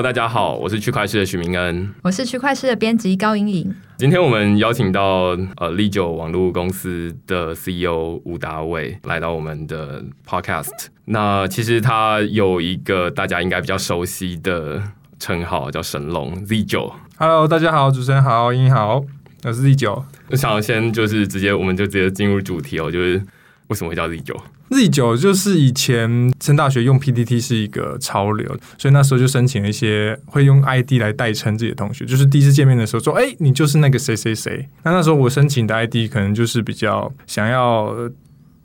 [0.00, 3.74] Hello，大家好，我是区块市的许明恩，我是区块市的编辑高莹莹。
[3.98, 10.86] 今天我们邀请到呃利九网络公司的 CEO 吴达伟来到我们的 Podcast。
[11.04, 14.82] 那其实他有一个大家应该比较熟悉的
[15.18, 16.90] 称号，叫神龙 Z 九。
[17.18, 19.04] Hello，大家好，主持人好，莹莹好，
[19.44, 20.02] 我是 Z 九。
[20.30, 23.22] 我想先就是直接，我们就直接进入主题哦，就是
[23.70, 24.36] 为什么会叫 Z 九
[24.70, 37.94] ？Z 九就是以前升大学用 PPT 是一个潮流，所以那时候就申请了一些会用 ID 来代称自己的同学，就是第一次见面的时候说：“哎，你就是那个谁谁谁。”那那时候我申请的 ID 可能就是比较想要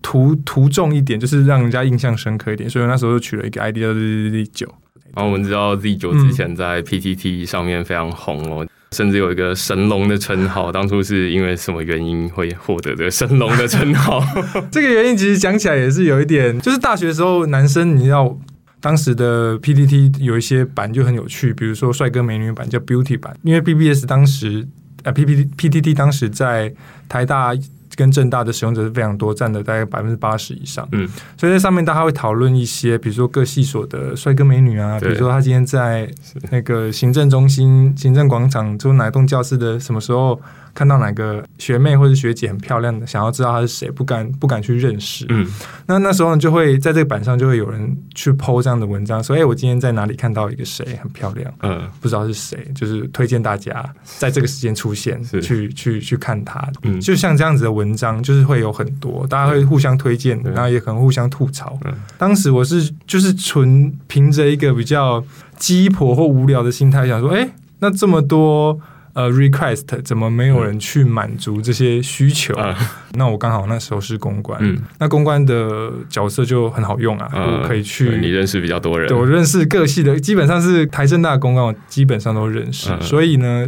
[0.02, 4.68] 图图重一点，就是让人家印象深刻一点，所以那时候就取了一个 ID 叫 Z 九。
[5.14, 8.68] 然后我们知道 Z 九之前在 PPT 上面非常红哦。
[8.96, 14.24] 甚至有一个神龙的称号，当初是因为什么原因会获得这个神龙的称号？
[14.72, 18.40] 这个原因其实讲起来也是有一点，就是大学的时候，男生你要
[18.80, 24.66] 当时的 PPT 有一些版就很有趣，比如说帅哥美女版叫 Beauty 版，因为 BBS 当时
[25.04, 26.74] 啊 PPT PPT 当时在
[27.10, 27.54] 台大。
[27.96, 30.88] 跟正大的使用者是非常多，占的大概百分之八十以上。
[30.92, 31.08] 嗯，
[31.38, 36.10] 所以在上面大家会讨论一些，比如说各系所的帅哥美女啊，比如说他今天在
[36.52, 40.40] 那个行政中心、行政广场，就哪栋教室的什么时候。
[40.76, 45.26] 看到哪个学妹或者学姐很漂亮的，想要知道她是谁，不敢不敢去认识。
[45.30, 45.48] 嗯，
[45.88, 51.52] 那那时候就会在这个板上就会有人去 PO 这样的文章，说：“哎，我今天在哪里看到一个谁很漂亮？
[51.62, 56.62] 嗯，不知道是谁，就是推荐大家在这个时间出现，去去去看她。
[56.84, 61.80] 嗯，就像这样子的文章，就是会有很多，大家会互相推荐，然后也可能互相吐槽。
[61.86, 65.24] 嗯当时我是就是纯凭着一个比较
[65.58, 67.48] 鸡婆或无聊的心态，想说：哎，
[67.80, 68.78] 那这么多。
[69.16, 72.54] 呃，request 怎么没有人去满足这些需求？
[73.16, 74.60] 那我刚好那时候是公关，
[75.00, 78.18] 那公关的角色就很好用啊，我可以去。
[78.18, 82.92] 你认识比较多人，对我认识各系的，基本上是台政大公关，我基本上都认识。
[83.00, 83.66] 所以呢，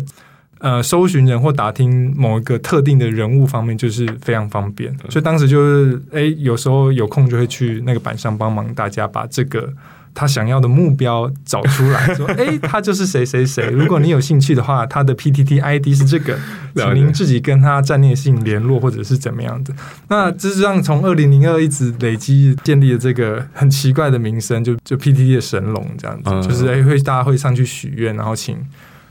[0.60, 4.94] 呃，搜寻人或打听某一个特定的人物方面，就是非常方便。
[5.10, 9.72] 所以当时就是，哎，有时候有空就会去那个板上帮忙大家把这个。
[10.20, 13.68] 他想要的目标找出来，说：“哎，他就是谁谁谁。
[13.68, 16.36] 如果你有兴趣的话，他的 PTT ID 是这个，
[16.76, 19.72] 请您自己跟他战略性联络，或者是怎么样的。”
[20.10, 28.58] 那这是让从二零零二一直累积建立的这个很奇怪的名声，就就 PTT 的神龙这样子，就是哎会大家会上去许愿，然后请。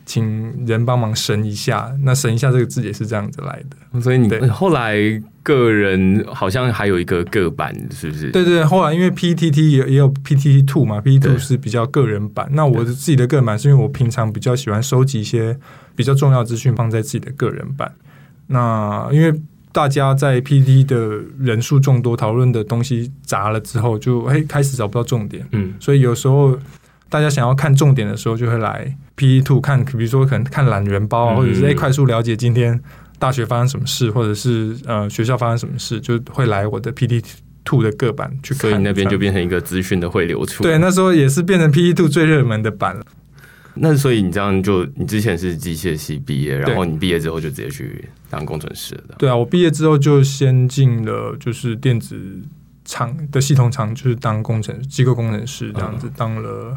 [0.07, 4.01] 请人帮忙审一下，那审一下这个字也是这样子来的。
[4.01, 4.97] 所以你后来
[5.43, 8.31] 个人好像还有一个个版，是不是？
[8.31, 12.49] 对对，后来因为 PTT 也也有 PTT Two 嘛，PTT Two 是比较个人版。
[12.53, 15.59] 那我的自己的个人版是因为我平常比较喜欢收集一些
[15.97, 17.93] 比较重要资讯放在自己的个人版。
[18.47, 19.35] 那因为
[19.73, 25.45] 大家在 PTT 的人数众多，讨论的东西杂了之后，就哎开始找不到重点。
[25.51, 26.57] 嗯，所以有时候。
[27.09, 32.79] 大家想要看重点的时候，就会来 P E Two 看，比如说可能看懒人包啊，或者是诶快速了解今天
[33.19, 37.23] 大学发生什么事，或者是呃学校发生什么事，就会来我的 P T
[37.65, 38.61] Two 的各版去看。
[38.63, 40.65] 所以那边就变成一个资讯的汇流处。
[40.65, 43.05] 对，那时候也是变成 P E Two 最热门的版了。
[43.75, 49.15] 那所以你这样就，你之前是机械系毕业，然后你毕业之后就直接去当工程师的。
[49.17, 52.19] 对啊，我毕业之后就先进了就是电子
[52.85, 56.77] 厂的系统厂，就是当工程机构工程师这样子，当了。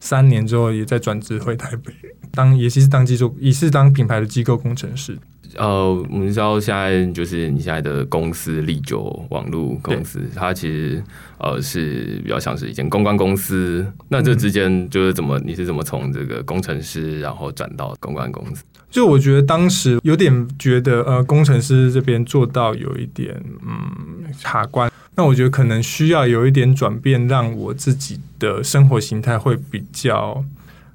[0.00, 1.92] 三年之后，也在转职回台北，
[2.32, 5.18] 当也是当机构，也是当品牌的机构工程师。
[5.56, 11.02] 呃，我们知道现在就是你现在的公司立久网络公司，它其实
[11.38, 13.86] 呃是比较像是一间公关公司。
[14.08, 18.64] 那这之间就是怎么，你是怎么从这个工程师然后转到公关公司？
[18.90, 24.90] 就我觉得当时有点觉得，呃，工程师这边做到有一点嗯卡关。
[25.16, 30.44] 那我觉得可能需要有一点转变，让我自己的生活形态会比较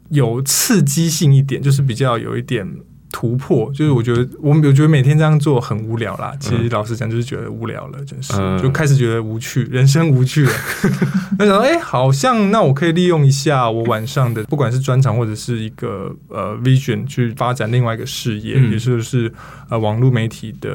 [0.09, 2.67] 有刺激性一点，就是比较有一点
[3.11, 3.71] 突破。
[3.73, 6.35] 就是我觉得我我觉得每天这样做很无聊啦。
[6.39, 10.51] 其实老实讲，就是觉得无聊了，真是就开始觉得无趣，人生无趣了。
[11.39, 19.33] 那想哎，好像那我可以利用一下我晚上的，不管是专场或者是一个呃 vision，去发展另外一个事业，也就是
[19.69, 20.69] 呃网络媒体的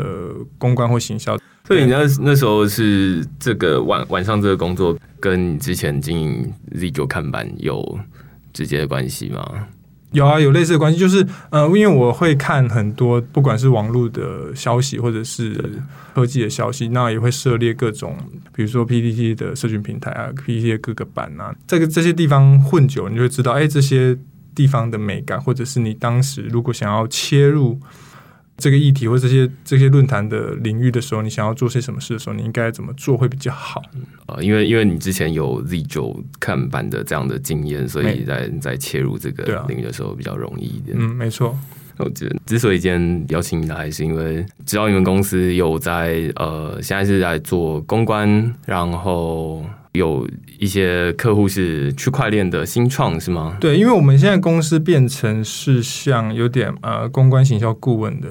[0.58, 1.38] 公关或行销。
[1.66, 7.98] 所以你那那时候是这个晚晚上这个工作，跟你之前经营 Z 九看板有
[8.52, 9.44] 直接的关系吗？
[10.12, 15.60] 有啊，有类似的关系，就是呃，因为我会看很多，不管是网络的消息或者是
[16.14, 18.16] 科技的消息，那也会涉猎各种，
[18.54, 24.16] 比如说 PPT 的社群平台啊，PPT 的各个版啊，这个这些地方混久，你就会知道，哎，这些
[24.54, 27.80] 地方的美感，或者是你当时如果想要切入。
[28.56, 33.82] 这个议题或这些这些论坛的领域的时候，你想要做些什么事的时候，你应该怎么做会比较好？
[34.26, 40.96] 呃，因为因为你之前有 Z 九看板的这样的经验，所以在在切入这个领域的时候比较容易一点。
[40.98, 41.56] 嗯，没错。
[41.98, 49.64] 我觉得之所以今天邀请你来，是因为知道你们公司有在呃，现在是在做公关，然后
[49.96, 50.28] 有
[50.58, 53.56] 一些客户是区块链的新创，是吗？
[53.60, 58.28] 对，因为我们现在公司变成是像有点呃公关行销顾问的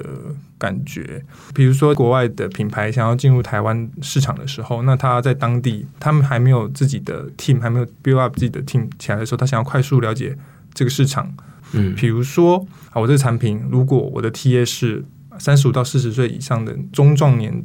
[0.58, 1.22] 感觉，
[1.54, 10.36] 比如说国外的品牌想要进入台湾市场的时候，那他在当地他们还没有自己的 team，还没有 build up 自己的 team 起来的时候，他想要快速了解
[10.72, 11.34] 这个市场。
[11.72, 15.04] 嗯，比如说，啊，我这个产品如果我的 TA 是
[15.38, 17.64] 三十五到四十岁以上的中壮年，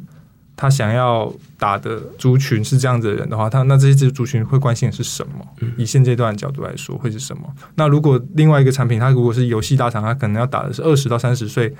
[0.56, 5.44] 他想要打的族群是这样子的人的话，他那这些族群会关心的是什么？
[5.76, 7.42] 以现阶段的角度来说，会是什么？
[7.74, 11.74] 那如果另外一个产品，它如果是游戏大厂，它可能要打的是二十到三十岁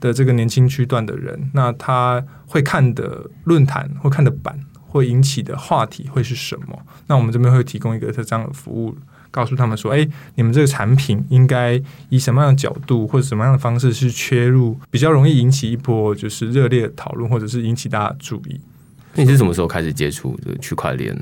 [0.00, 4.58] 的这个年轻区段的人，那他会看的论坛或看的版
[4.88, 6.78] 会引起的话题会是什么？
[7.06, 8.96] 那我们这边会提供一个这样的服务。
[9.36, 11.78] 告诉他们说：“哎，你们这个产品应该
[12.08, 18.58] 以什么样的角度或者什么样的方式去切入，比较容易引起一波就是热烈的讨论，或者是引起大家注意。
[19.14, 21.14] 那你是什么时候开始接触这个区块链？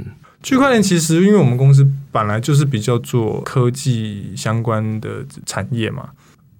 [0.44, 6.10] 区块链其实因为我们公司本来就是比较做科技相关的产业嘛，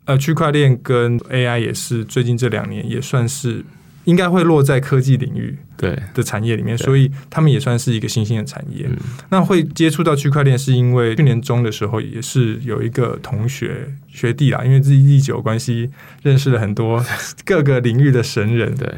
[0.07, 3.65] 呃，区块链跟 AI 也是最近这两年也算是
[4.05, 8.87] 应该会落在科技领域对的产业里面，所以他们也算是一个新兴的产业。
[8.89, 8.97] 嗯
[9.31, 15.91] 那会接触到区块链，是因为去年中的时候，也是有一个同学学弟啦，因为自己历久关系，
[16.23, 17.05] 认识了很多
[17.45, 18.75] 各个领域的神人。
[18.75, 18.89] 对，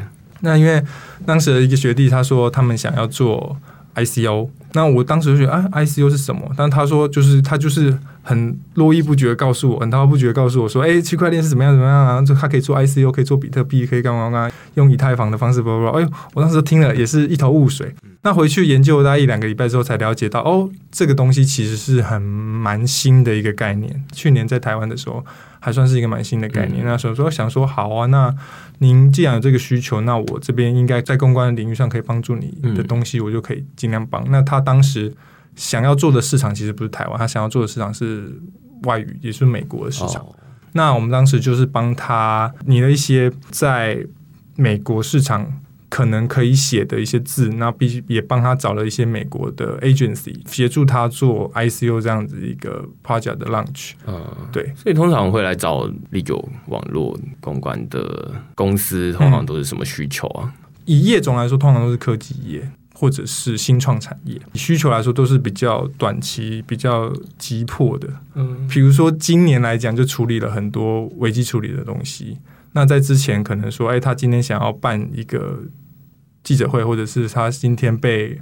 [0.41, 0.83] 那因为
[1.25, 3.57] 当时的一个学弟他说他们想要做
[3.95, 6.53] ICO，那我当时就觉得啊 ICO 是什么？
[6.57, 7.97] 但他说就是他就是
[8.29, 12.21] 很络绎不绝地告诉我，很滔滔不绝地告诉我说，哎、区块链是怎么样怎么样啊？
[12.21, 17.95] 就它可以做 ICO，可以做比特币，可以干嘛干嘛，用以太坊的方式 blah blah 哎呦，我当时听了也是一头雾水。
[18.23, 24.05] 那回去研究了大概一两个礼拜之后，才了解到哦，这个东西其实是很蛮新的一个概念。
[24.13, 25.25] 去年在台湾的时候，
[25.61, 26.85] 还算是一个蛮新的概念。
[26.85, 28.35] 嗯那时候说想说好啊，那
[28.79, 34.29] 您既然有这个需求，那我这边应该在公关的领域上可以帮助你的东西，我就可以尽量帮。
[34.33, 35.15] 那他当时
[35.57, 38.33] 想要做的市场其实不是台湾，他想要做的市场是
[38.85, 40.23] 外语，也是美国的市场。
[40.23, 40.33] 哦
[40.73, 44.07] 那我们当时就是帮他拟了一些在
[44.57, 45.51] 美国市场
[45.89, 53.93] 可能可以写的一些字，那必须也帮他找了一些美国的 agency 协助他做 ICO 这样子一个 project 的 launch。
[54.07, 60.53] 嗯，对，所以通常会来找历久网络公关的公司，通常都是什么需求啊？
[60.85, 64.41] 以业种来说，通常都是科技业或者是新创产业。
[64.55, 68.09] 以需求来说，都是比较短期、比较急迫的。
[68.35, 72.39] 嗯，比如说今年来讲，就处理了很多危机处理的东西。
[72.73, 75.61] 那在之前可能说，哎，他今天想要办一个
[76.43, 78.41] 记者会，或者是他今天被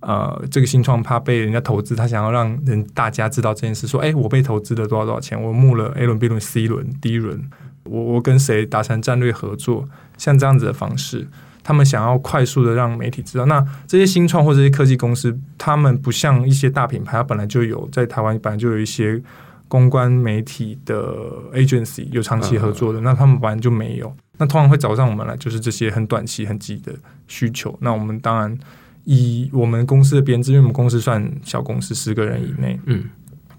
[0.00, 7.48] 呃这个新创怕被人家投资，他想要让人大家知道这件事，说，哎，我被投资了多少多少钱，我募了 A 轮、B 轮、C 轮、D 轮，
[7.84, 11.28] 我我跟谁达成战略合作，像这样子的方式。
[11.62, 19.20] 他们想要快速的让媒体知道，那这些新创或这些科技公司，他们不像一些大品牌，它本来就有在台湾本来就有一些
[19.68, 21.14] 公关媒体的
[21.52, 24.10] agency 有长期合作的，那他们本来就没有。
[24.38, 26.94] 那通常会找上我们来，就是这些很短期、很急的
[27.26, 27.76] 需求。
[27.80, 28.56] 那我们当然
[29.04, 33.04] 以我们公司的编制，因为我们公司算小公司，十个人以内，嗯，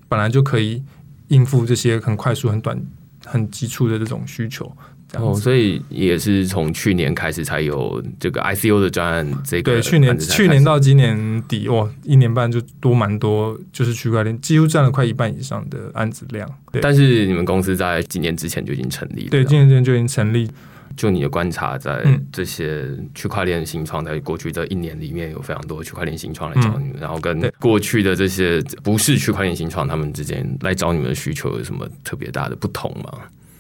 [0.07, 0.81] 本来就可以
[1.27, 2.81] 应付这些很快速、很短、
[3.25, 4.71] 很急促的这种需求。
[5.11, 16.47] 这样哦，所以也是从去年开始才有这个 ICO 的专案，这个对，去年去年到今年底，哇，一年半就多蛮多，就是区块链几乎占了快一半以上的案子量。
[16.71, 20.49] 对，但是你们公司在几年之前就已经成立了，对，今年之前就已经成立。
[20.97, 22.83] 就你的观察，在嗯这些
[23.15, 33.13] 区块链新创，在过去这一年里面，有非常多区块链新创来找你们，然后跟过去的这些不是区块链新创，他们之间来找你们的需求有什么特别大的不同吗？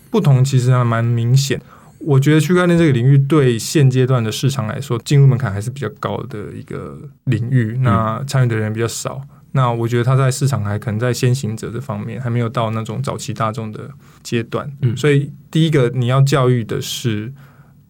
[0.09, 1.61] 不同其实还蛮明显。
[1.99, 9.21] 我觉得区块链这个领域对现阶段的市场来说，进入门槛还是比较高的一个领域，那参与的人比较少。
[9.51, 13.89] 那我觉得它在市场还可能在先行者这方面还没有到那种早期大众的
[14.23, 14.71] 阶段。
[14.81, 17.33] 嗯所以第一个你要教育的是，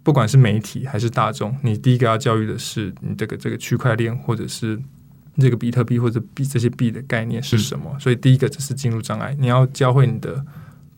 [0.02, 4.80] 不管是媒体还是大众，你第一个要教育的是你这个这个区块链或者是
[5.38, 7.96] 这个比特币或者币这些币的概念是什么。
[8.00, 10.44] 所以第一个这是进入障碍，你要教会你的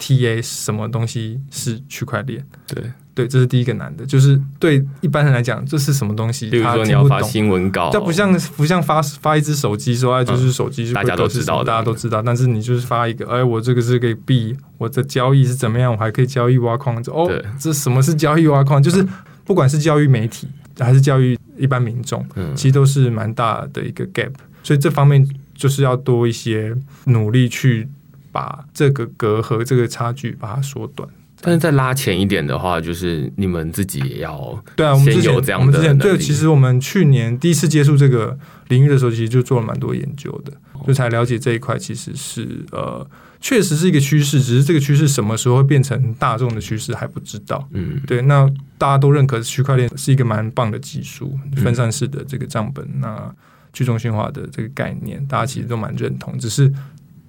[0.01, 2.43] TA 什么东西是区块链。
[2.67, 6.49] 对，对，这是第一个难的，就是对一般人来讲，这是什么东西？
[6.49, 12.21] 比如说你要发新闻稿，这不像不像发发一只手机说，哎，就是手机，大家都知道，大家都知道。
[12.21, 15.91] 但是你就是发一个，哎，我这个是个币，我的交易是怎么样？
[15.91, 16.97] 我还可以交易挖矿。
[17.07, 18.81] 哦，这什么是交易挖矿？
[18.81, 19.05] 就是
[19.45, 20.47] 不管是教育媒体
[20.79, 24.31] 还是教育一般民众，其实都是蛮大的一个 gap。
[24.63, 27.87] 所以这方面就是要多一些努力去
[28.31, 31.07] 把这个隔阂、这个差距把它缩短。
[31.43, 40.53] 但是再拉前一点的话，就是你们自己也要对啊，我们之前有这样的对，其实我们去年第一次接触这个领域的时候，其实就做了蛮多研究的，
[40.85, 43.03] 就才了解这一块其实是呃，
[43.39, 47.67] 确实是一个趋势，只是这个趋势什么时候会变成大众的趋势还不知道。
[47.71, 48.47] 嗯，对，那
[48.77, 53.33] 大家都认可区块链是一个蛮棒的技术，分散式的这个账本，那
[53.73, 56.71] 去中心化的这个概念，大家其实都蛮认同，只是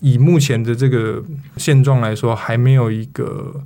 [0.02, 1.24] 以目前的这个
[1.56, 3.64] 现状来说，还没有一个。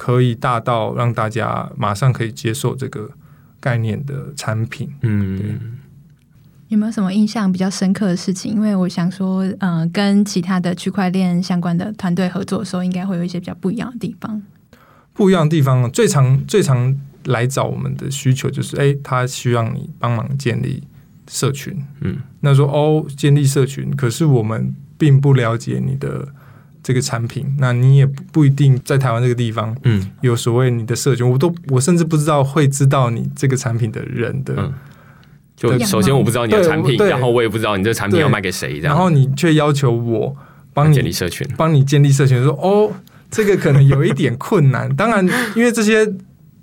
[0.00, 3.10] 可以大到让大家马上可以接受这个
[3.58, 4.88] 概念的产品。
[5.00, 5.76] 嗯，
[6.68, 8.52] 有没有什么印象比较深刻的事情？
[8.52, 14.40] 因为我想说，嗯，跟其他的区块链相关的团队合作的时候，应该会有一些比较不一样的地方。
[15.14, 20.84] 不一样的地方，最常最常来找我们的需求就是，哎，他需要你帮忙建立
[21.26, 21.76] 社群。
[22.02, 26.28] 嗯，那说哦，建立社群，可是我们并不了解你的。
[26.80, 34.72] 这个产品，那你也不一定在台湾这个地方，嗯，有所谓你的社群，我都我甚至不知道会知道你这个产品的人的。
[35.54, 40.34] 就首先我不知道你的产品，然后我也不知道你这产品要卖给谁，然后你却要求我
[40.72, 42.90] 帮你建立社群，帮你建立社群，说哦，
[43.28, 44.88] 这个可能有一点困难。
[44.96, 46.10] 当然，因为这些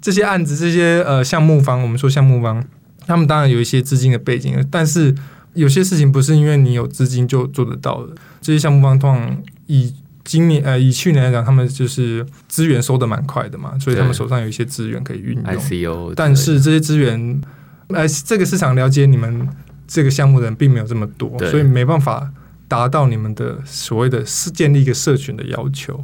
[0.01, 2.65] 这些案子，这些呃项目方，我们说项目方，
[3.05, 5.13] 他们当然有一些资金的背景，但是
[5.55, 8.13] 有些事情不是因为你有资金就做得到的。
[8.41, 9.93] 这些项目方通常以
[10.23, 16.13] 今年呃，以去年来讲，他们就是资源收的蛮快的嘛，所以他们手上有一些资源可以运用。
[16.15, 17.41] 但是这些资源，
[17.87, 19.47] 呃，这个市场了解你们
[19.87, 22.31] 这个项目的人并没有这么多，所以没办法
[22.67, 26.03] 达到你们的所谓的是建立一个社群的要求。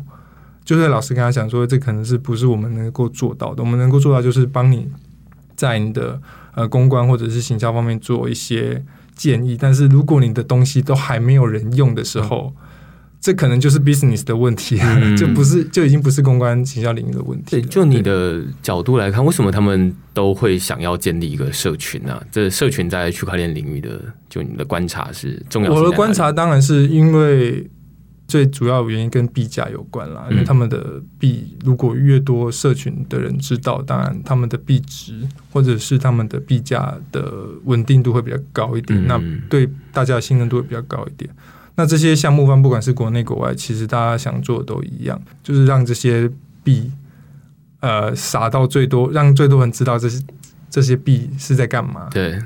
[0.63, 3.63] 就是老师跟他讲说，这可能是不是我们能够做到的？
[3.63, 4.87] 我们能够做到就是帮你
[5.55, 6.21] 在你的
[6.53, 8.83] 呃公关或者是行销方面做一些
[9.15, 9.57] 建议。
[9.59, 12.53] 但是如果你的东西都还没有人用的时候，
[13.19, 14.79] 这可能就是 business 的问题，
[15.15, 17.51] 就不是就已经不是公关行销领域的问题。
[17.51, 22.19] 对，就你的角度来看，为什么他们都会想要建立一个社群呢？
[22.31, 25.71] 这社群在区块链领域的，就你的观察是重要。
[25.71, 27.69] 我的观察当然是因为
[28.31, 37.29] 最主要原因跟币价有关啦，因为他们的币如果越多社群的人知道，当然他们的币值或者是他们的币价的
[37.65, 41.29] 稳定度会比较高一点，那对大家的信任度会比较高一点。
[41.75, 46.31] 那这些项目方，不管是国内国外，其实大家想做的都一样，就是让这些
[46.63, 46.89] 币，
[47.81, 50.23] 呃，撒到最多，让最多人知道这些
[50.69, 52.07] 这些币是在干嘛。
[52.11, 52.39] 对，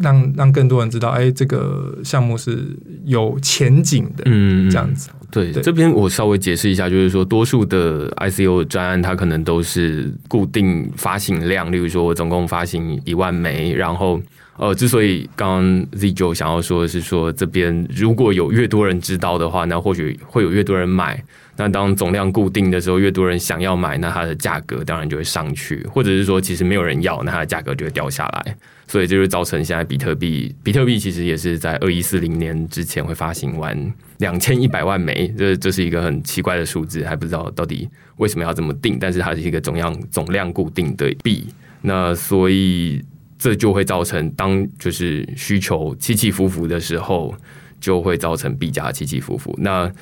[0.00, 4.22] 让让更多人知道，哎，这个项目是有前景的。
[4.26, 5.10] 嗯，这样子。
[5.30, 14.20] 对，这边我稍微解释一下，就是说，多数的 ICO 专案，它可能都是固定发行量，例如说，我总共发行一万枚，然后。
[14.58, 21.22] 呃，之所以刚刚 Z 九想要说的是说，这边如果有越多人知道的话，那或许会有越多人买。
[21.58, 25.86] 那当总量固定的时候，越多人想要买，那它的价格当然就会上去。
[25.92, 28.56] 或者是说，其实没有人要，那它的价格就会掉下来。
[28.86, 38.98] 所以这就造成现在比特币，比特币其实也是在二一四零年之前会发行完两千一百万枚，这这是一个很奇怪的数字，还不知道到底为什么要这么定。
[39.00, 41.46] 但是它是一个总量总量固定的币，
[41.82, 43.02] 那所以。
[43.38, 47.36] 这就会造成，当就是需求起起伏伏的时候，
[47.78, 49.54] 就会造成币价起起伏伏。
[49.58, 49.92] 那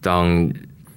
[0.00, 0.48] 当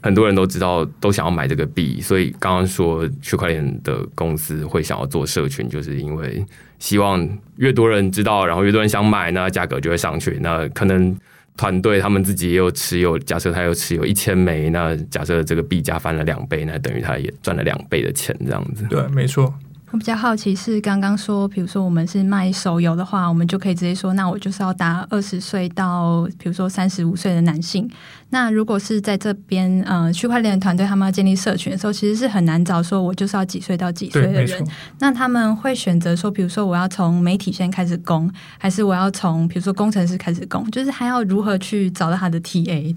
[0.08, 6.46] 很多人都知道，都想要买这个币，所以刚刚说区块链的公司会想要做社群，就是因为
[6.80, 10.40] 希望越多人知道，然后越多人想买，那价格就会上去。
[10.42, 11.14] 那可能
[11.58, 18.86] 团队他们自己也有持有，假设他有持有一千枚，那假设这个币价翻了两倍，那等于他也赚了两倍的钱，这样子。
[18.90, 19.54] 对，没错。
[19.90, 27.90] 我比较好奇是刚刚说，比如说我们是卖手游的话，我们就可以直接说，那我就是要打二十岁到比如说三十五岁的男性。
[28.30, 34.68] 那如果是在这边，呃，区块链团队他们要建立社群的时候，其实是很难找说我就是要几岁到几岁的人。
[35.00, 40.70] 那他们会选择说，比如说我要从媒体先开始攻，还是我要从比如说工程师开始攻？
[40.70, 42.94] 就是还要如何去找到他的 TA？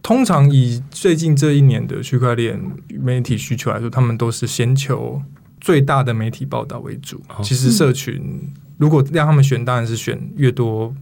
[0.00, 2.58] 通常以最近这一年的区块链
[2.88, 5.20] 媒体需求来说，他们都是先求。
[5.60, 10.94] 最大的媒体报道为主，其实社群如果让他们选，当然是选越多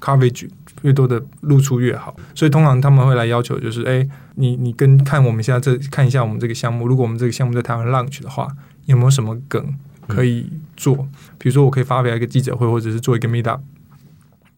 [0.00, 0.48] coverage
[0.82, 2.16] 越多的露出越好。
[2.34, 8.48] 所以通常他们会来要求，就是哎，你你跟看我们现在这看一下我们这个项目，如果我们这个项目在台湾 launch 的话，
[8.86, 9.74] 有没有什么梗
[10.08, 10.96] 可以做？
[11.38, 13.60] 比如说，我可以发表一个记者会，或者是做一个 meet up，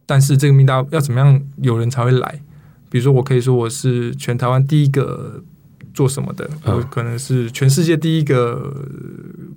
[0.06, 2.40] 但是这个 meet up 要怎么样有人才会来？
[2.88, 5.42] 比如说，我可以说我是全台湾第一个
[5.94, 8.74] 做什么的，嗯我可能是全世界第一个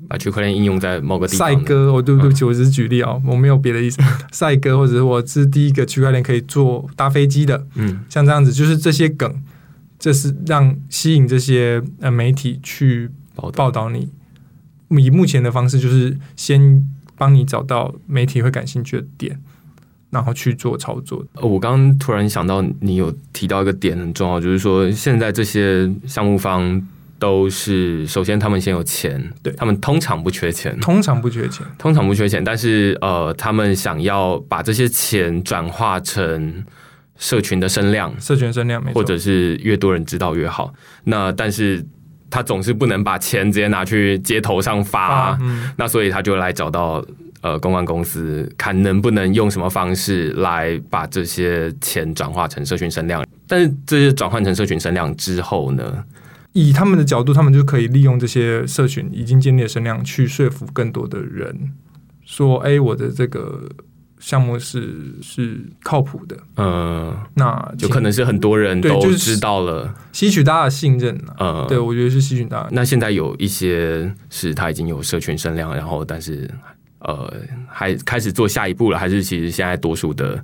[0.07, 1.93] 把区块链应用在某个地方的，赛哥。
[1.93, 4.01] 我，对不对不起，我只是举例哦，我没有别的意思。
[4.31, 9.41] 赛哥，或者是我是第一个区块链可以做搭飞机的，嗯像这样子，就是这些梗，
[9.97, 14.09] 这是让吸引这些呃媒体去报报道你。
[14.89, 16.87] 以目前的方式，就是先
[17.17, 19.39] 帮你找到媒体会感兴趣的点，
[20.15, 21.23] 然后去做操作。
[21.33, 26.81] 呃我刚刚突然想到，你有提到一个点很重要，就是说现在这些项目方
[27.19, 29.53] 都是首先他们先有钱，对。
[29.53, 36.63] 他们通常不缺钱，通常不缺钱，通常不缺钱，但是呃，他们想要把这些钱转化成
[37.17, 40.73] 社群的声量，社群声量，或者是越多人知道越好。
[41.05, 41.85] 那但是
[42.29, 47.03] 他总是不能把钱直接拿去街头上发，啊，嗯，那所以他就来找到
[47.45, 53.23] 呃公关公司，看能不能用什么方式来把这些钱转化成社群声量。
[53.47, 56.03] 但是这些转换成社群声量之后呢，
[56.53, 61.71] 以他们的角度，他们就可以利用这些社群已经建立的声量，去说服更多的人，
[62.25, 63.69] 说：“哎，我的这个
[64.19, 66.35] 项目是是靠谱的。
[66.57, 71.35] 嗯，”那就可能是很多人都知道了，吸取大家的信任啊。
[71.37, 72.69] 呃，对，我觉得是吸取大家。
[72.71, 76.49] 那现在有一些是他已经有社群声量，然后但是
[77.05, 77.33] 呃
[77.67, 80.43] 还开始做下一步了，还是其实现在多数的，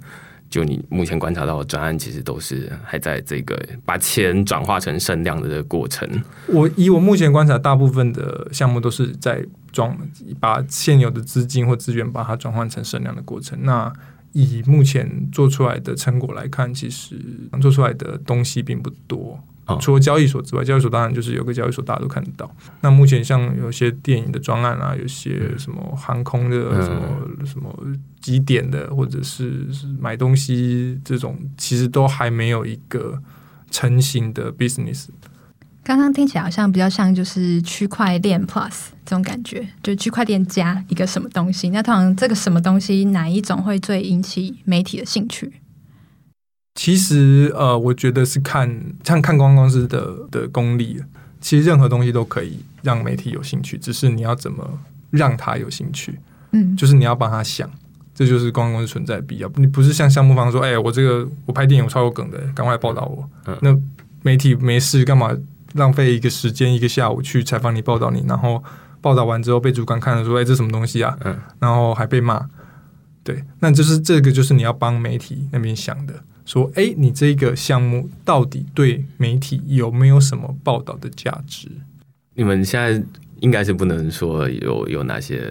[0.49, 6.07] 就你目前观察到的专案，其实都是还在这个把钱转化成声量的这个过程。
[6.47, 9.97] 我以我目前观察，大部分的项目都是在装
[10.39, 13.57] 把现有的资金或资源把它转换成声量的过程。
[13.63, 13.91] 那
[14.33, 17.15] 以目前做出来的成果来看，其实
[17.61, 19.41] 做出来的东西并不多。
[19.73, 22.49] 哦除了交易所之外，交易所当然就是有个交易所大家都看得到。
[22.81, 27.73] 那目前像有些电影的专案啊，有些什么航空的、嗯什么什么
[28.19, 33.21] 几点的，或者是是买东西这种，其实都还没有一个
[33.69, 35.07] 成型的 business。
[35.83, 38.69] 刚刚听起来好像比较像就是区块链 Plus
[39.03, 41.71] 这种感觉，就区块链加一个什么东西。
[41.71, 45.51] 那通常这个什么东西哪一种会最引起媒体的兴趣？
[46.81, 48.67] 其实呃，我觉得是看
[49.03, 50.99] 像看公关公司的的功力。
[51.39, 54.67] 其实任何东西都可以让媒体有兴趣，只是你要怎么
[55.11, 56.17] 让他有兴趣，
[56.53, 57.69] 嗯，就是你要帮他想，
[58.15, 59.51] 这就是公关公司存在的必要。
[59.57, 63.29] 你不是像项目方说，哎、我这个我拍电影我超有梗的，赶快来报道我。
[63.45, 63.77] 嗯那
[64.23, 65.29] 媒体没事干嘛
[65.73, 68.63] 浪费一个时间一个下午去采访你报道你，然后
[69.01, 71.15] 报道完之后被主管看了说，哎、这什么东西啊？
[71.25, 72.43] 嗯，然后还被骂。
[73.23, 81.69] 对，那就是这个就是你要帮媒体那边想的，说，哎，你这个项目到底对媒体有没有什么报道的价值？
[82.33, 83.01] 你们现在
[83.39, 85.41] 应该是不能说有有哪些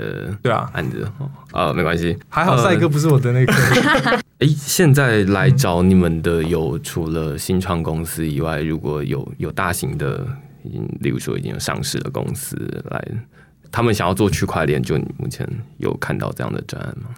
[0.42, 1.12] 对啊，案子啊
[1.52, 2.14] 呃，没关系。
[2.28, 3.52] 还好呃赛哥不是我的那个
[4.40, 10.26] 诶，现在来找你们的有除了新创公司以外，如果有有大型的，
[10.64, 12.56] 已经例如说已经有上市的公司
[12.90, 13.02] 来，
[13.72, 17.08] 他们想要做区块链，就你目前有看到这样的专案吗？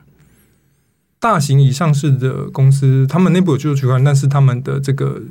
[1.23, 5.23] 大型以上市的公司，他们内部有技术区块链，但是他们的这个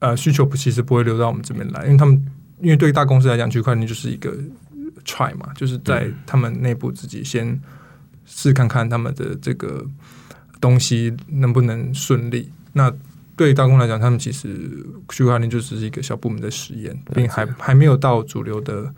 [0.00, 2.20] 呃需求不其实不会流到我们这边来，因为他们
[2.60, 4.36] 因为对于大公司来讲，区块链就是一个
[5.04, 7.56] try 嘛，就是在他们内部自己先
[8.26, 9.86] 试看看他们的这个
[10.60, 12.50] 东西能不能顺利。
[12.72, 12.92] 那
[13.36, 18.92] 对于大公来讲，他们其实区块链就只是一个小部门的实验，并还还没有到主流的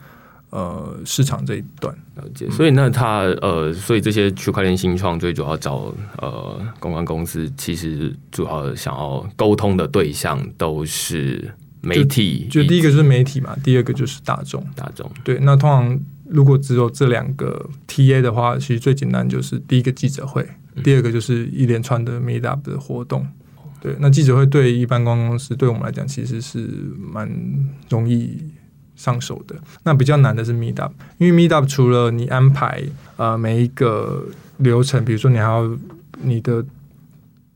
[0.52, 1.92] 呃市场这一段。
[2.14, 14.64] 了解，所以那他呃，所以这些区块链新创最主要找呃公关公司，其实主要想要沟通的对象都是媒体，就第一个就是媒体嘛，第二个就是大众。
[14.76, 20.46] 大众，对，那通常如果只有这两个 TA 的话，其实最简单就是第一个记者会，
[20.84, 23.26] 第二个就是一连串的 Meet Up 的活动。
[23.80, 27.28] 对，那记者会对一般公关公司对我们来讲其实是蛮
[27.88, 28.38] 容易
[29.02, 29.56] 上手的。
[29.82, 32.82] 那比较难的是 Meet Up，因为 Meet Up 除了你安排
[33.16, 34.24] 呃每一个
[34.58, 35.68] 流程，比如说你还要
[36.22, 36.64] 你的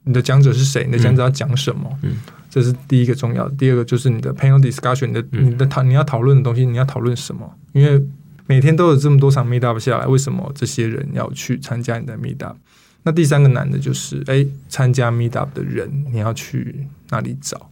[0.03, 2.17] 你的讲者是谁，你的讲者要讲什么，嗯
[2.51, 3.55] 这是第一个重要的。
[3.57, 7.49] 第二个就是你的 panel discussion，你的嗯你的讨你要讨论的东西，你要讨论什么？
[7.73, 8.03] 因为
[8.47, 12.57] 每天都有这么多场 meet up 下来，为什么这些人要去参加你的 meet up？
[13.03, 17.71] 那第三个难的就是，哎，参加 meet up 的人你要去哪里找？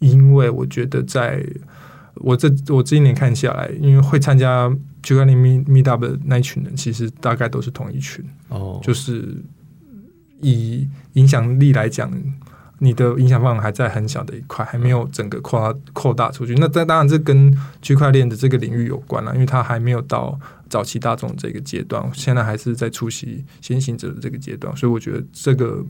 [0.00, 1.44] 因为我觉得在
[2.20, 4.70] 我这我这一年看下来，因为会参加
[5.02, 8.24] 区块链 meet meet up 的那一群人，其实大概都是同一群。
[8.48, 9.34] 哦，就是
[10.40, 12.10] 以影响力来讲，
[12.78, 16.54] 你的影响范围还在很小的一块，还没有整个扩大扩大出去。
[16.54, 25.84] 那这当然这跟区块链的这个领域有关了，因为它还没有到早期大众这个阶段，现在还是在出席先行者的这个阶段，所以我觉得这个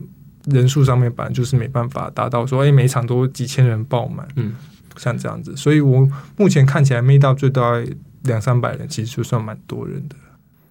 [0.45, 4.53] 人数上面本来就是没办法达到说，哎，每场都几千人爆满，嗯，
[4.97, 5.55] 像这样子。
[5.55, 7.81] 所以我目前看起来没到最大
[8.23, 10.15] 两三百人，其实就算蛮多人的。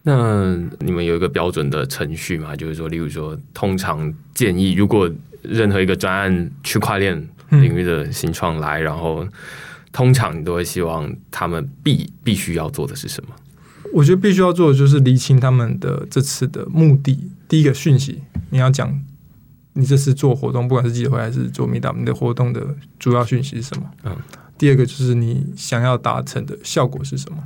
[0.02, 2.56] 那你们有一个标准的程序吗？
[2.56, 5.10] 就是说，例如说，通常建议如果
[5.42, 9.26] 任何一个专案区块链领域的新创来，然后
[9.92, 13.30] 通常你都会希望他们必必须要做的是什么？
[13.92, 17.28] 我觉得必须要做的就是厘清他们的这次的目的。
[17.48, 19.02] 第一个讯息，你要讲
[19.80, 22.64] 你这次做活动，不管是记者会还是做 Meetup，你的活动的
[22.98, 23.90] 主要讯息是什么？
[24.04, 24.16] 嗯。
[24.58, 27.38] 第二个就是你想要达成的效果是什么？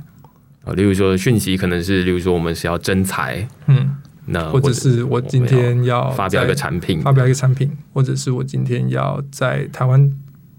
[0.65, 3.95] 啊，例如说讯息可能是，例如说我们是要征才，嗯，
[4.25, 10.11] 那或者是我今天要发表一个产品，发表一个产品，或者是我今天要在台湾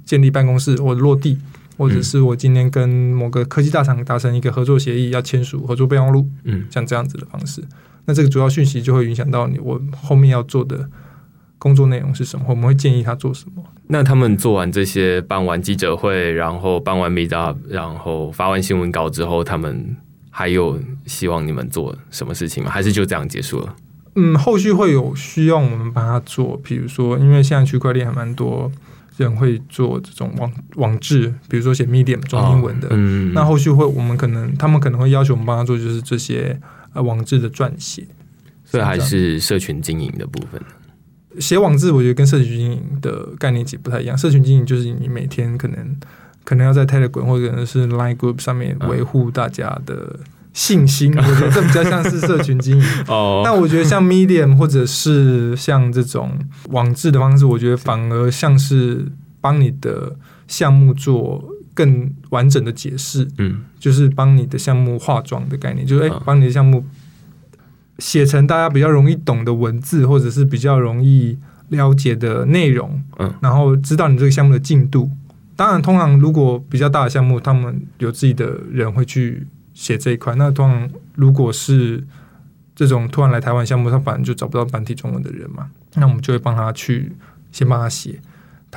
[0.06, 1.38] 建立办公室或落地，
[1.76, 7.62] 或者是我今天跟某个科技大厂达成一个合作协议，要签署合作备忘录，嗯，像这样子的方式，
[8.06, 10.88] 那这个主要讯息就会影响到你我后面要做的
[11.58, 13.62] 工作内容是什么，我们会建议他做什么。
[13.88, 19.96] 那他们做完这些，办完记者会，然后办完 Meet Up，然后发完新闻稿之后，他们
[20.30, 22.70] 还有希望你们做什么事情吗？
[22.70, 23.74] 还是就这样结束了？
[24.16, 28.70] 嗯，后续会有需要我们帮他做，比如说，因为现在区块链还蛮多
[29.18, 36.58] 人会做这种网网志，比如说写 Medium 中英文的，嗯，那后续会我们可能他们可能会要求我们帮他做，就是这些
[36.94, 38.06] 呃网志的撰写，
[38.64, 40.60] 所以还是社群经营的部分。
[41.40, 44.16] 写网志，我觉得跟社群经营的概念其实不太一样。
[44.16, 45.96] 社群经营就是你每天可能
[46.44, 50.18] 可能要在 Telegram 或者是 Line Group 上面维护大家的
[50.52, 52.84] 信心，我觉得这比较像是社群经营。
[53.08, 56.30] 哦，那我觉得像 Medium 或者是像这种
[56.70, 59.06] 网志的方式，我觉得反而像是
[59.40, 60.16] 帮你的
[60.48, 61.44] 项目做
[61.74, 63.28] 更完整的解释。
[63.38, 66.84] 嗯，就是帮你的项目化妆的概念，就是哎，帮你的项目。
[67.98, 75.10] 写成大家比较容易懂的文字，或者是比较容易了解的内容，嗯，然后知道你这个项目的进度。
[75.56, 80.34] 当然，通常如果比较大的项目，他们有自己的人会去写这一块。
[80.34, 82.04] 那通常如果是
[82.74, 87.12] 这种突然来台湾项目，他反正就找不到繁体中文的人嘛，那我们就会帮他去
[87.50, 88.20] 先帮他写。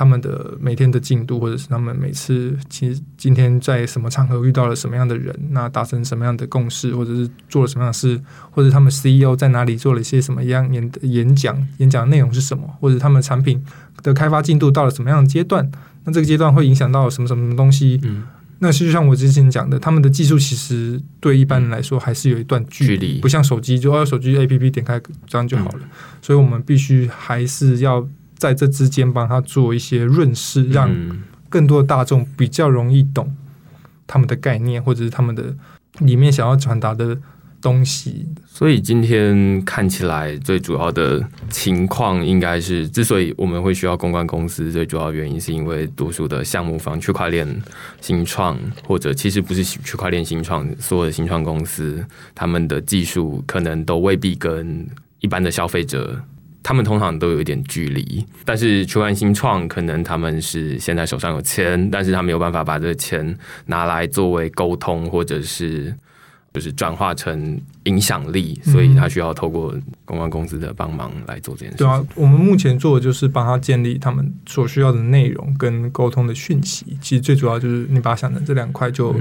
[0.00, 8.18] 他们的每天的进度，或者是他们每次其实今天在什么场合遇到了什么样的人，那达成什么样的共识，或者是做了什么样的事，
[8.50, 13.62] 或者他们 CEO 在哪里做了一些什么样演演讲，演讲内容是什么，或者他们产品
[14.02, 15.70] 的开发进度到了什么样的阶段，
[16.04, 18.00] 那这个阶段会影响到什么什么东西？
[18.02, 18.22] 嗯，
[18.60, 25.80] 那就像我之前讲的，他们的技术其实对一般人来说还是有一段距离，不像手机，就要手机 APP 点开这样就好了，
[26.22, 28.08] 所以我们必须还是要。
[28.40, 30.90] 在这之间帮他做一些润饰，让
[31.50, 33.36] 更多的大众比较容易懂
[34.06, 35.54] 他们的概念，或者是他们的
[35.98, 37.18] 里面想要传达的
[37.60, 38.26] 东西。
[38.46, 47.46] 所以今天看起来最主要的情况，应该是之所以我们会需要公关公司，最主要原因是因为多数的项目方、区块链
[48.00, 52.02] 新创，或者其实不是区块链新创，所有的新创公司，
[52.34, 54.88] 他们的技术可能都未必跟
[55.20, 56.18] 一般的消费者。
[56.62, 65.94] 他们通常都有一点距离，但是区块链新创可能他们是现在手上有钱，但是他没有办法把这个钱拿来作为沟通，或者是
[66.52, 71.78] 就是转化成影响力，所以他需要透过公关公司的帮忙来做这件事。
[71.78, 76.98] 对啊，我们目前做的就是帮他建立他们所需要的内容跟沟通的讯息。
[77.00, 79.14] 其实最主要就是你把它想成这两块就。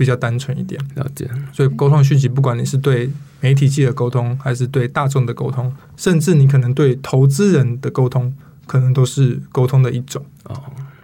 [0.00, 1.28] 比较单纯一点，了解。
[1.52, 3.10] 所以沟通讯息，不管你是对
[3.40, 8.34] 媒体界的沟通，还是对大众的沟通，甚至你可能对投资人的沟通，
[8.66, 10.24] 可能都是沟通的一种。
[10.44, 10.58] 哦，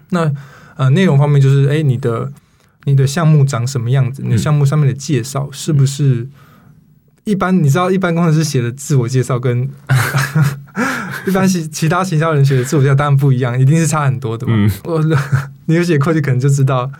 [0.08, 0.32] 那
[0.76, 2.32] 呃，内容方面就是，哎，你的
[2.84, 4.22] 你的项目长什么样子？
[4.24, 6.26] 你的项目上面的介绍是不是
[7.24, 7.62] 一般？
[7.62, 9.68] 你知道，一般工程师写的自我介绍跟
[11.28, 14.54] 一般其其他行销人写的自我介绍当然不一样，一定是差很多的嘛。
[14.84, 15.04] 我
[15.66, 16.90] 你有写过去，可能就知道。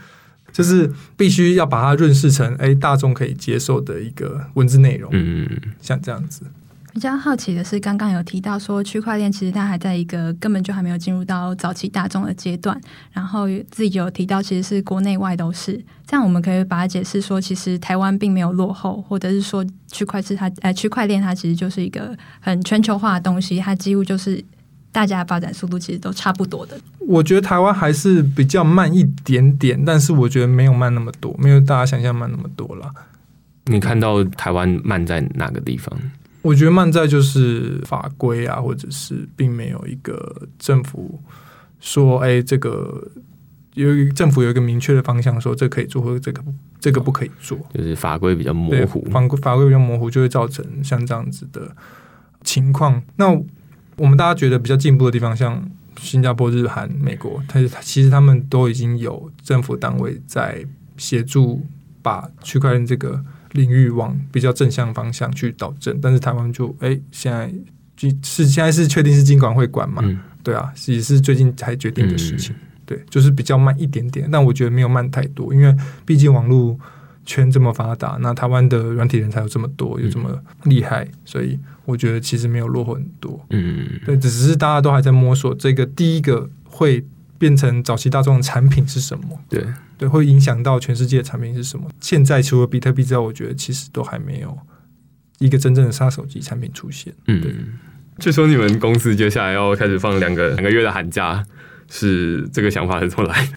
[0.56, 5.46] 就是必须要把它润饰成哎大众可以接受的一个文字内容，嗯，
[5.82, 6.46] 像这样子。
[6.94, 12.80] 比较好奇的是，刚刚有提到说区块链其实它还在一个根本就还没有进入到早期大众的阶段，
[13.12, 15.74] 然后自己有提到其实是国内外都是
[16.06, 24.42] 这样，我们可以把它解释说，其实台湾并没有落后，或者是说区块是它呃区块链它其实就是一个很全球化的东西，它几乎就是。
[24.96, 26.80] 大家的发展速度其实都差不多的。
[27.00, 32.90] 我觉得台湾还是比较慢一点点，但是我觉得没有慢那么多，没有大家想象慢那么多了。
[33.66, 35.94] 你看到台湾慢在哪个地方？
[36.40, 41.20] 我觉得慢在就是法规啊，或者是并没有一个政府
[41.78, 43.06] 说，哎，这个
[43.74, 46.42] 有一政府有一个明确的方向，说这可以做，或者这个
[46.80, 51.76] 这个不可以做，就是法规比较模糊，法规法规比较模糊，就会造成像这样子的
[52.42, 53.02] 情况。
[53.16, 53.38] 那
[53.96, 60.64] 我们大家觉得比较进步的地方，像新加坡、日韩、美国，它其实他们都已经有政府单位在
[60.96, 61.64] 协助
[62.02, 67.50] 把区块链这个领域往比较正向方向去导正，但是台湾就哎，现在
[67.96, 70.02] 就是现在是确定是金管会管嘛？
[70.42, 72.54] 对啊，也是最近才决定的事情。
[72.84, 76.78] 对，就是比较慢一点点，但我觉得没有慢太多，因为毕竟网络
[77.26, 83.44] 圈这么发达，那台湾的软体人才有这么多，有这么厉害，所以我觉得其实没有落后很多。
[83.50, 87.04] 嗯，对，只是大家都还在摸索这个第一个会
[87.36, 89.38] 变成早期大众的产品是什么？
[89.48, 89.66] 对，
[89.98, 91.90] 对，会影响到全世界的产品是什么？
[92.00, 94.56] 现在除了比特币之外，我觉得其实都还没有
[95.40, 97.12] 一个真正的杀手级产品出现。
[97.26, 97.52] 嗯，对。
[98.18, 101.44] 据说你们公司接下来要开始放两个两个月的寒假，
[101.90, 103.52] 是这个想法是怎么来的？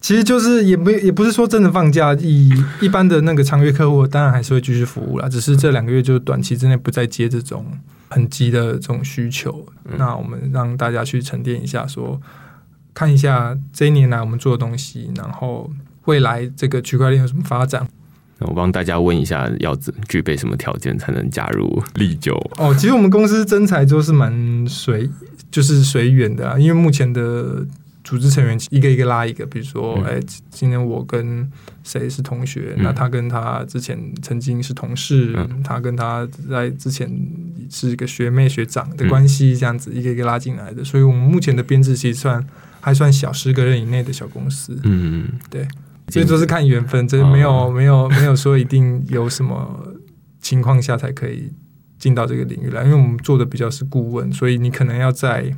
[0.00, 5.28] 其实就是也不也不是说真的放假，以一般的那个长约客户，当然还是会继续服务啦。
[5.28, 7.66] 只是这两个月就是短期之内不再接这种
[8.08, 9.66] 很急的这种需求。
[9.98, 12.18] 那我们让大家去沉淀一下，说
[12.94, 15.70] 看一下这一年来我们做的东西，然后
[16.06, 17.86] 未来这个区块链有什么发展。
[18.38, 19.76] 我帮大家问一下，要
[20.08, 22.34] 具备什么条件才能加入立九？
[22.56, 25.10] 哦，其实我们公司征才就是蛮随，
[25.50, 26.58] 就是随缘的啊。
[26.58, 27.66] 因为目前的
[28.02, 31.50] 组织成员一个一个拉一个，比如说，哎，今天我跟
[31.84, 37.10] 谁是同学，那他跟他之前曾经是同事，他跟他在之前
[37.70, 40.82] 是一个学妹学长的关系，这样子一个一个拉进来的。
[40.82, 42.44] 所以我们目前的编制其实算
[42.80, 44.78] 还算小，十个人以内的小公司。
[44.84, 45.66] 嗯，对。
[46.08, 49.94] 所以都是看缘分，这没有没有没有说一定有什么
[50.40, 51.52] 情况下才可以
[52.00, 55.54] 进到这个领域来，因为我们做的比较是顾问，所以你可能要在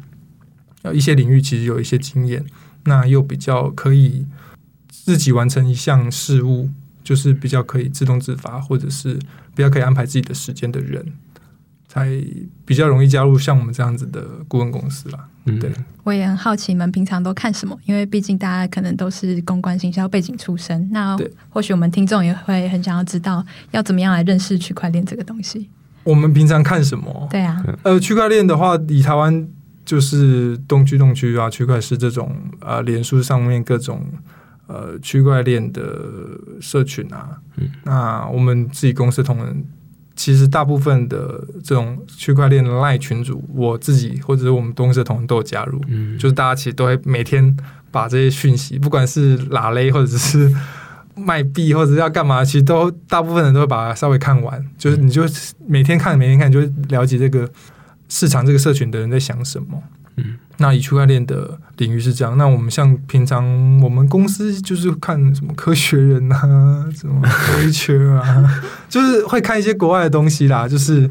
[0.90, 2.45] 一些领域其实有一些经验，
[2.85, 4.27] 那又比较可以
[4.88, 6.71] 自己完成一项事务，
[7.05, 9.14] 就是比较可以自动自发，或者是
[9.55, 11.05] 比较可以安排自己的时间的人。
[11.88, 12.09] 才
[12.64, 15.29] 比较容易加入像我们这样子的顾问公司啦。
[15.45, 15.71] 嗯，对。
[16.05, 17.79] 我也很好奇，你们平常都看什么？
[17.85, 21.14] 因为毕竟大家可能都是公关行销背景出身，那
[21.51, 25.68] 或许我们听众也会很想要知道，要怎么样来认识区块链这个东西。
[26.05, 27.29] 我们平常看什么？
[27.31, 29.47] 对啊，呃，区块链的话，以台湾
[29.85, 34.05] 就是东区、东区啊，区块是这种呃，脸书上面各种
[34.66, 35.83] 呃区块链的
[36.61, 37.38] 社群啊。
[37.57, 39.64] 嗯，那我们自己公司同仁。
[40.14, 47.57] 其实大部分的这种区块链的赖群主，我自己或者是我们公司的同仁都有加入，嗯，就是大家其实都会每天
[47.90, 50.55] 把这些讯息，不管是拉勒或者是
[51.16, 55.23] 卖币或者要干嘛，其实都大部分人都会把它稍微看完，就是你就
[55.66, 57.51] 每天看每天看，就了解这个
[58.12, 59.83] 市场这个社群的人在想什么，
[60.16, 60.37] 嗯。
[60.59, 67.20] 那以区块链的领域是这样，那我们像平常我们公司就是看什么科学人啊， 什么
[67.57, 71.09] 微缺啊， 就是会看一些国外的东西啦，就是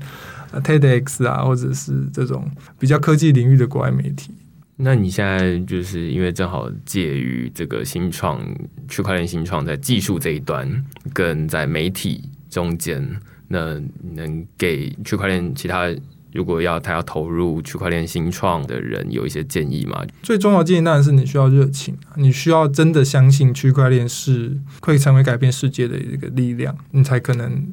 [0.54, 4.32] TEDx 啊，或者是这种比较科技领域的国外媒体。
[4.78, 8.40] 那你现在就是因为正好介于这个新创
[8.88, 13.06] 区块链新创在技术这一端，跟在媒体中间，
[13.50, 13.82] 那
[14.14, 15.90] 能给区块链其他？
[16.34, 20.02] 如果要他要投入区块链新创的人，有一些建议吗？
[20.24, 27.67] 最重要的建议当然是你需要热情，你需要真的相信区块链是会成为改变世界的一个力量，你才可能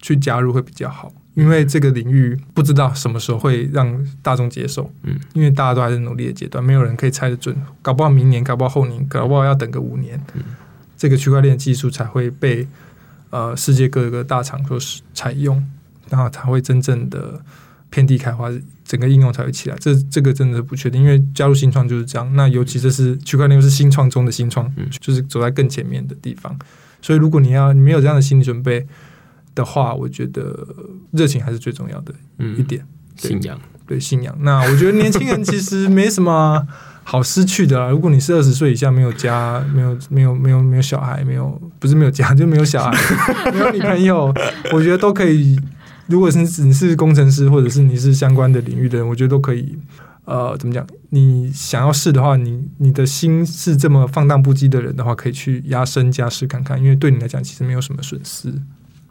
[0.00, 1.12] 去加入会比较好。
[1.34, 10.42] 因为这个领域不知道什么时候会让大众接受，嗯，因为大家都还在努力的阶段，没有人可以猜得准，搞不好明年，搞不好后年，搞不好要等个五年，嗯，
[10.96, 12.68] 这个区块链技术才会被
[13.30, 14.78] 呃世界各个大厂所
[15.12, 15.68] 采用，
[16.08, 17.42] 然后才会真正的。
[17.94, 18.50] 遍地开花，
[18.84, 19.76] 整个应用才会起来。
[19.78, 22.34] 这这个真的不确定，因为加入新创就是这样。
[22.34, 26.56] 那尤其这是区块链，又是新创中的新创，就是走在更前面的地方。
[27.00, 28.84] 所以，如果你要你没有这样的心理准备
[29.54, 30.66] 的话，我觉得
[31.12, 32.12] 热情还是最重要的
[32.56, 32.84] 一点。
[33.16, 34.36] 信仰，对信仰。
[34.40, 36.66] 那我觉得年轻人其实没什么
[37.04, 37.88] 好失去的啦。
[37.88, 44.34] 如果你是二十岁以下，没有家，没有没有没有没有小孩，没有不是没有家，就没有小孩，没有女朋友，
[44.72, 45.56] 我觉得都可以。
[46.06, 49.78] 如果是你是工程师，或者是你是相关的领域的人，我觉得都可以。
[50.26, 50.86] 呃，怎么讲？
[51.10, 58.50] 你想要试的话，你你的心是这么放荡不羁的人的话，可以去压身加试看看，因为对你来讲其实没有什么损失。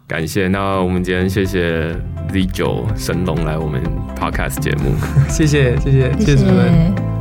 [0.08, 1.96] 感谢，那我们今天谢谢
[2.32, 3.80] Z 九神龙来我们
[4.18, 4.96] Podcast 节目，
[5.30, 7.13] 谢谢谢谢谢谢主任。